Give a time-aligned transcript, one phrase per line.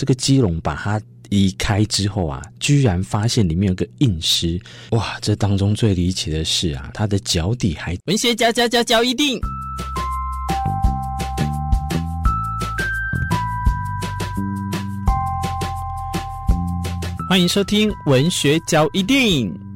[0.00, 0.98] 这个鸡笼把它
[1.28, 4.58] 移开之后啊，居然发现里面有个印尸。
[4.92, 9.38] 哇，这当中最离奇的是啊，他的脚底还文学脚脚脚脚一定。
[17.28, 19.69] 欢迎收听文学交一定。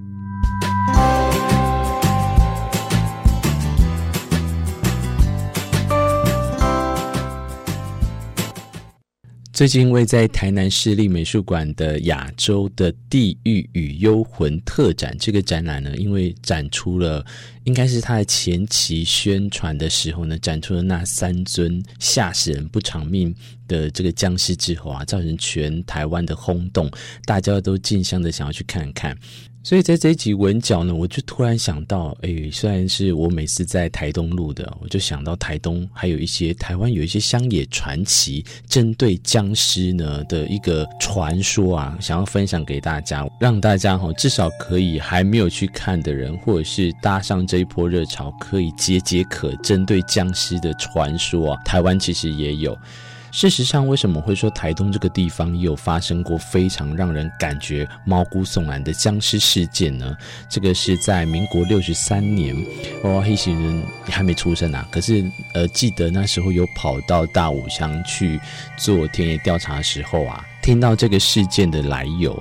[9.55, 17.25] 最近位在台南市立美术馆的亚洲的地狱与幽魂特展，这个展览呢，因为展出了，
[17.63, 23.33] 应该是他的前期宣传的时候呢，展出了那三尊吓死人不偿命
[23.69, 26.91] 的这个僵尸之后啊，造成全台湾的轰动，
[27.25, 29.17] 大家都竞相的想要去看看。
[29.65, 49.51] 所以在这一集文角呢，我就突然想到，诶，虽然是我每次在台东录的，我就想到台东还有一些台湾有一些乡野传奇，针对僵尸呢的一个传说啊，想要分享给大家，让大家哈至少可以还没有去看的人，或者是搭上这一波热潮，可以解解渴。
[49.63, 52.77] 针对僵尸的传说啊，台湾其实也有。
[53.35, 60.17] 事实上，为什么会说台东这个地方也有发生过非常让人感觉毛骨悚然的僵尸事件呢？
[60.49, 62.55] 这个是在民国六十三年，
[63.03, 64.87] 哦，黑行人还没出生啊。
[64.89, 68.39] 可是，呃，记得那时候有跑到大武乡去
[68.79, 72.41] 做田野调查的时候啊，听到这个事件的来由。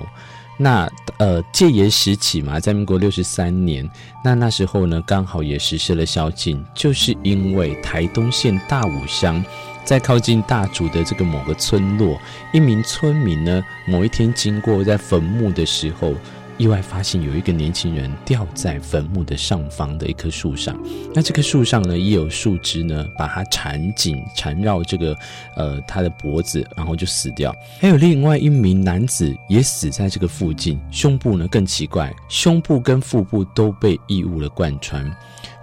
[0.56, 3.84] 那呃，戒严时期嘛，在民国六十三年，
[4.22, 9.44] 那那时候呢，刚好也实施了宵禁，就是因为台东县大武乡。
[9.84, 12.18] 在靠近大竹的这个某个村落，
[12.52, 16.14] 一名村民呢，某一天经过在坟墓的时候，
[16.56, 20.74] 意外发现有一个年轻人吊在坟墓的上方的一棵树上。
[21.12, 25.16] 那这棵树上呢，也有树枝呢，把它缠紧缠绕这个
[25.56, 27.54] 呃他的脖子，然后就死掉。
[27.80, 35.04] 还有另外一名男子也死在这个附近，胸部呢更奇怪，胸部跟腹部都被异物了贯穿。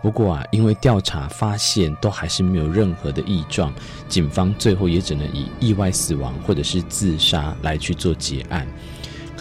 [0.01, 3.71] 不过啊，因为调查发现都还是没有任何的异状，
[4.09, 8.67] 警方最后也只能以意外死亡或者是自杀来去做结案。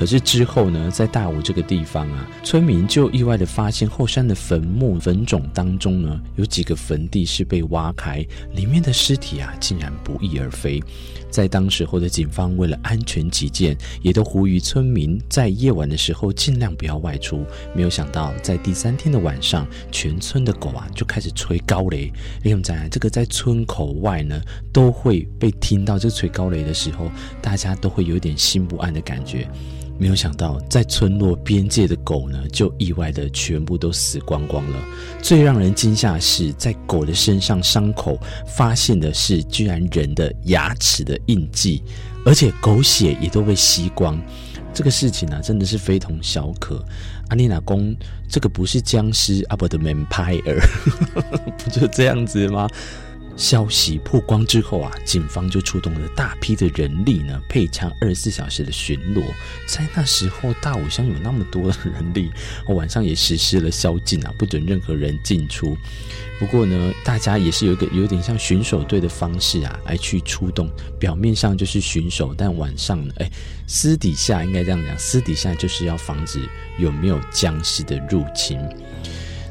[0.01, 10.83] 可是之后呢，在大武这个地方啊，村民就意外的发现后山的坟墓坟冢当中呢，有几个坟地是被挖开，里面的尸体啊，竟然不翼而飞。
[11.29, 17.45] 在当时候的警方为了安全起见，也都呼吁村民在夜晚的时候尽量不要外出。
[17.77, 22.11] 没有想到，在第三天的晚上，全村的狗啊就开始吹高雷。
[22.43, 24.41] 另外，这个在村口外呢，
[24.73, 27.11] 都会被听到这吹高雷的时候，
[27.43, 29.47] 大家都会有点心不安的感觉。
[30.01, 34.79] 没有想到，在村落边界的狗呢，就意外的全部都死光光了。
[35.21, 41.83] 最让人惊吓的是，在狗的身上伤口发现的是，居然人的牙齿的印记，
[42.25, 44.19] 而且狗血也都被吸光。
[44.73, 46.83] 这个事情呢、啊，真的是非同小可。
[47.29, 47.95] 阿丽娜公，
[48.27, 50.61] 这个不是僵尸，阿伯的 vampire，
[51.59, 52.67] 不就这样子吗？
[53.41, 59.23] 消息曝光之后啊，警方就出动了大批的人力呢，配枪二十四小时的巡逻。
[59.67, 62.31] 在那时候，大武乡有那么多的人力，
[62.69, 65.75] 晚上也实施了宵禁啊，不准任何人进出。
[66.39, 70.71] 不过呢，大家也是有一个有点像巡守队的方式啊，来去出动。
[70.99, 73.31] 表面上就是巡守，但晚上呢，哎，
[73.67, 76.47] 私底下应该这样讲，私底下就是要防止
[76.79, 78.61] 有没有僵尸的入侵。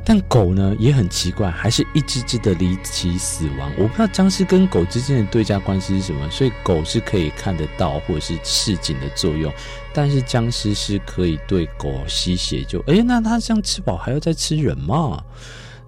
[0.09, 3.71] 但狗呢也很奇怪，还是一只只的离奇死亡。
[3.77, 9.53] 我不知道僵尸跟狗之间的对价关系是什么，所以狗是可以看得到或者是示警的作用，
[9.93, 15.23] 但是僵尸是可以对狗吸血就，就、欸、诶那它这样吃饱还要再吃人吗？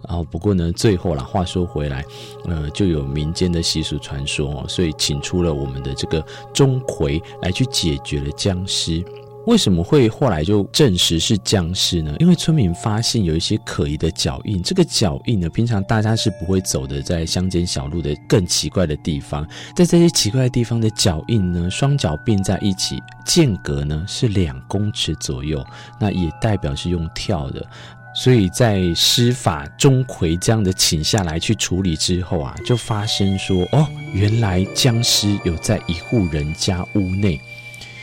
[0.07, 2.05] 然后不过呢，最后啦，话说回来，
[2.45, 9.03] 呃，就有民间的习俗传说哦，所以请出了我们的这个钟馗来去解决了僵尸。
[9.47, 12.15] 为什么会后来就证实是僵尸呢？
[12.19, 25.65] 因为村民发现有一些可疑的脚印，这个脚印呢，平常大家是不会走的，在乡间小路的更奇怪的地方，在这些奇怪的地方的脚印呢，双脚并在一起，间隔呢是两公尺左右，
[25.99, 27.65] 那也代表是用跳的，
[28.13, 37.41] 所以在施法钟馗这样的请下来去处理之后啊，就发生说，哦，原来僵尸有在一户人家屋内。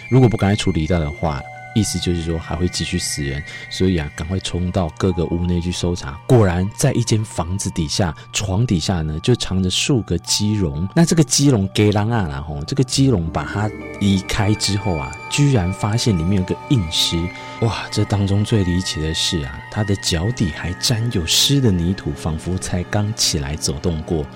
[0.09, 1.43] 如果不赶快处理掉的话，
[1.75, 3.41] 意思就是说还会继续死人，
[3.71, 6.19] 所以啊，赶快冲到各个屋内去搜查。
[6.27, 10.89] 果然，在一间房子底下，床底下呢，就藏着数个鸡笼。
[10.97, 13.71] 那这个鸡笼给狼啊，然后这个鸡笼把它
[14.01, 17.17] 移开之后啊，居然发现里面有个硬尸。
[17.61, 24.27] 哇，这当中最离奇的是啊，他的脚底还沾有湿的泥土，仿佛才刚起来走动过。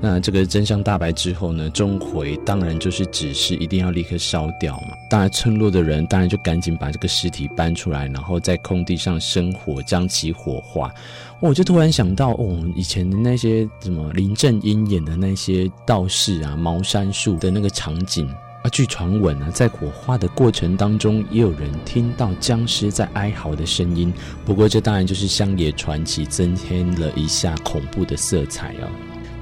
[0.00, 4.96] 那这个真相大白之后呢，钟馗当然就是指示一定要立刻烧掉嘛。
[5.10, 10.94] 当然，村落的人当然就赶紧把这个尸体搬出来，然后在空地上生火，将其火化。
[11.40, 18.28] 我就突然想到，哦，以前的那些什么林正英演的那些道士啊，茅山术的那个场景。
[18.62, 24.12] 啊，据传闻啊，在火化的过程当中，也有人听到僵尸在哀嚎的声音。
[24.44, 28.90] 不过，这当然就是乡野传奇，增添了一下恐怖的色彩啊。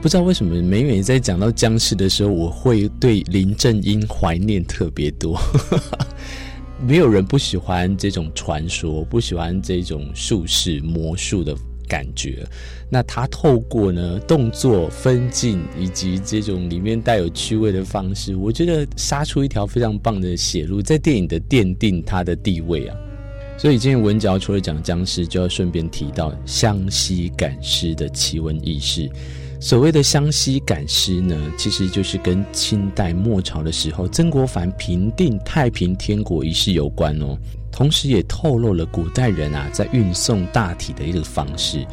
[0.06, 5.36] 不知道为什么，每每在讲到僵尸的时候，我会对林正英怀念特别多。
[6.86, 11.52] 没有人不喜欢这种传说，不喜欢这种术士魔术的。
[11.88, 12.44] 感觉，
[12.88, 22.96] 那他透过呢动作分镜以及这种里面带有趣味的方式，我觉得杀出一条非常棒的血路，在电影的奠定他的地位啊。
[23.58, 29.10] 所以今天文嚼除了讲僵尸，就要顺便提到湘西赶尸的奇闻异事。
[29.66, 37.36] 所谓的湘西赶尸呢，其实就是跟清代末朝的时候曾国藩平定太平天国一事有关哦。
[37.72, 41.84] 同时也透露了古代人啊，在运送大体的一个方式。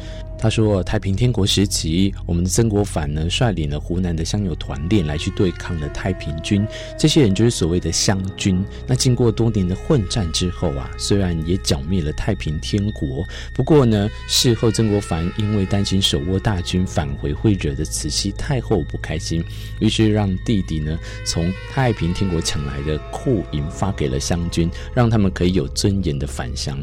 [0.44, 6.68] 他说，太平天国时期，我们的曾国藩呢，率领了湖南的乡友团练来去对抗了太平军。
[6.98, 8.62] 这些人就是所谓的湘军。
[8.86, 13.24] 那经过多年的混战之后啊，虽然也剿灭了太平天国，
[13.54, 19.42] 不过呢，事后曾国藩因为担心手握大军返回会惹得慈禧太后不开心，
[19.80, 26.78] 于是让弟弟呢从太平天国抢来的库银发给了湘军，让他们可以有尊严的返乡。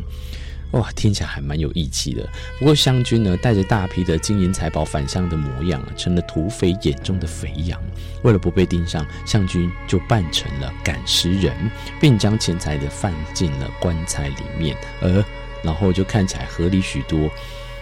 [0.71, 2.27] 哇，听起来还蛮有义气的。
[2.57, 7.79] 不过湘军呢，带着大批的金银财宝返乡的模样，成了土匪眼中的肥羊。
[8.23, 11.53] 为了不被盯上，湘军就扮成了赶尸人，
[11.99, 15.23] 并将钱财的放进了棺材里面，而
[15.61, 17.29] 然后就看起来合理许多。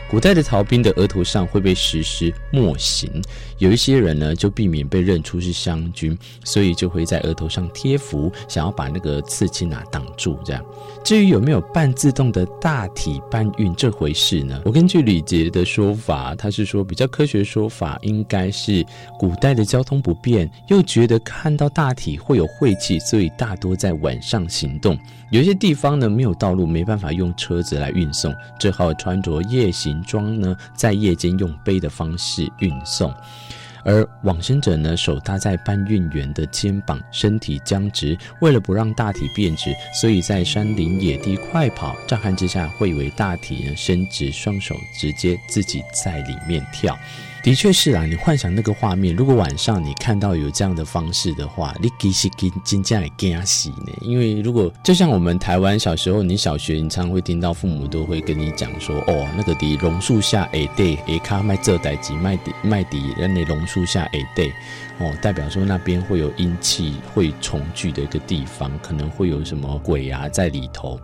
[0.09, 3.21] 古代的逃兵的额头上会被实施墨刑，
[3.59, 10.39] 有一些人呢就避免被认出是湘军，所以就会在额头上贴符，想要把那个刺青啊挡住。
[10.43, 10.65] 这样，
[11.03, 14.59] 至于有没有半自动的大体搬运这回事呢？
[14.65, 18.83] 我根据李杰的说法，他是说比较科学说法应该是
[19.19, 24.97] 古代的交通不便，又觉得看到大体会有晦气，所以大多在晚上行动。
[25.31, 33.13] 有些地方呢没有道路，没办法用车子来运送，只好穿着夜行装呢，在夜间用背的方式运送。
[33.85, 46.97] 而往生者呢，手搭在搬运员的肩膀，身体僵直，为了不让大体变直，所以在山林野地快跑，乍看之下会以为大体呢伸直双手，直接自己在里面跳。
[47.41, 53.93] 的确是啊，你幻想那个画面，如果晚上你看到有这样的方式的话，你其实跟真正会惊死呢。
[54.01, 64.49] 因为如果就像我们台湾小时候，你小学你常常会听到父母都会跟你讲说，哦，那个的榕树下哎对，哎卡卖这代机卖地卖地，人那榕树下哎对，
[64.99, 70.99] 哦，代表说那边会有阴气会重聚的一个地方，可能会有什么鬼啊在里头。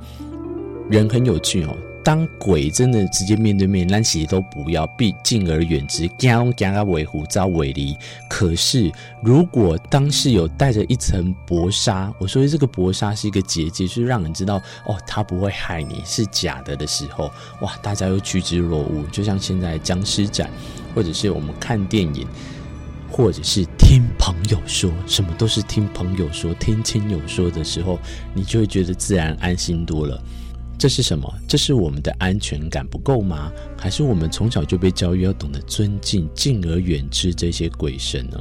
[0.90, 1.76] 人很有趣哦。
[2.06, 7.98] 当鬼真的直接面对面，那其实都不要，避敬而远之，惊惊啊为虎遭为离。
[8.30, 8.92] 可是
[9.24, 17.32] 如果当时有带着一层薄纱，我说这个薄纱是一个结界，就是让人知道哦，他不会害你，是假的的时候，
[17.62, 19.04] 哇，大家又趋之若鹜。
[19.12, 20.48] 就像现在僵尸展，
[20.94, 22.28] 或者是我们看电影，
[23.10, 27.98] 或者是听朋友说，什么都是听朋友说、听亲友说的时候，
[28.36, 30.22] 你就会觉得自然安心多了。
[30.78, 31.34] 这是什么？
[31.48, 33.52] 这是我们的安全感不够吗？
[33.78, 38.38] 还是我们从小就被教育要懂得尊敬、敬而远之这些鬼神呢？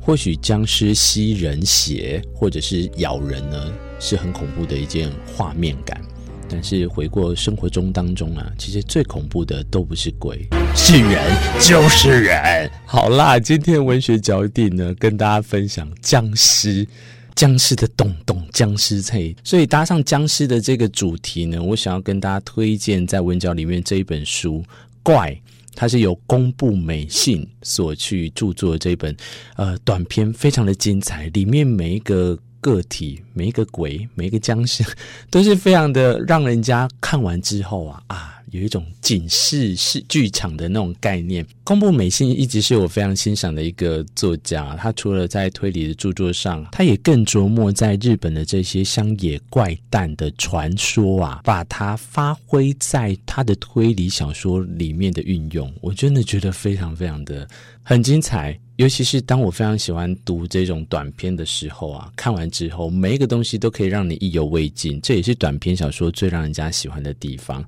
[0.00, 6.00] 或许僵尸吸人血，或者是咬人呢，是很恐怖的一件画面感。
[6.48, 11.18] 但是回过生活中当中啊，其实最恐怖的都不是鬼，是人，
[11.60, 12.70] 就是人。
[12.84, 16.86] 好啦，今天文学脚底呢，跟大家分享僵尸。
[17.34, 24.58] 僵尸的咚咚僵尸菜，所以搭上僵尸的这个主题呢，我想要跟大家推荐在文教里面这一本书
[25.02, 25.30] 《怪》，
[25.74, 29.16] 它是由宫部美信所去著作的这一本
[29.56, 34.82] 呃短篇，非常的精彩，里面每一个个体、每一个鬼、每一个僵尸
[35.28, 38.38] 都是非常的让人家看完之后啊啊。
[38.50, 41.42] 有一种警示式剧场的那种概念。
[41.64, 44.76] 宫部美幸一直是我非常欣赏的一个作家。
[44.76, 57.48] 他除了在推理的著作上，他也更琢磨在日本的这些乡野怪诞的传说啊，把它发挥在他的推理小说里面的运用，我真的觉得非常非常的
[57.82, 58.60] 很精彩。
[58.82, 67.64] 尤其是当我非常喜欢读这种短篇的时候啊，看完之后每一个东西都可以让你意犹未尽，这也是短篇小说最让人家喜欢的地方。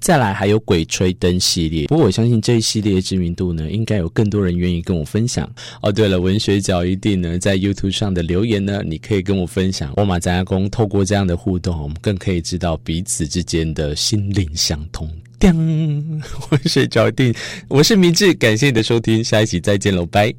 [0.00, 5.48] 再来还有《鬼吹灯》系列，不过我相信这一系列知名度呢，应该有更多人愿意跟我分享。
[5.82, 9.94] 哦，对了，文学角一定呢，在 YouTube 上的留言呢，你可以跟我分享。
[9.96, 15.08] 我马杂工透过这样的互动，我们更可以知道彼此之间的心灵相通。
[15.38, 15.54] 叮，
[16.50, 17.32] 文学角一定，
[17.68, 20.34] 我是明智，感谢你的收听，下一期再见喽，拜。